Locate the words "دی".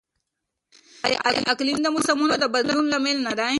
3.39-3.49